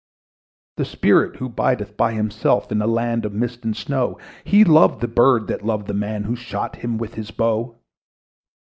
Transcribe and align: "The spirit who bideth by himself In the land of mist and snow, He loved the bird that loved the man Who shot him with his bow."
"The 0.77 0.85
spirit 0.85 1.35
who 1.35 1.47
bideth 1.47 1.95
by 1.95 2.13
himself 2.13 2.71
In 2.71 2.79
the 2.79 2.87
land 2.87 3.23
of 3.23 3.33
mist 3.35 3.63
and 3.63 3.77
snow, 3.77 4.17
He 4.43 4.63
loved 4.63 4.99
the 5.01 5.07
bird 5.07 5.45
that 5.45 5.63
loved 5.63 5.85
the 5.85 5.93
man 5.93 6.23
Who 6.23 6.35
shot 6.35 6.77
him 6.77 6.97
with 6.97 7.13
his 7.13 7.29
bow." 7.29 7.77